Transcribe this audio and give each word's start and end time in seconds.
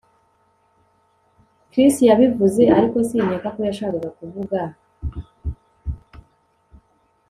Chris 1.71 1.95
yabivuze 2.09 2.63
ariko 2.77 2.97
sinkeka 3.07 3.47
ko 3.55 3.59
yashakaga 3.67 4.09
kuvuga 4.17 4.59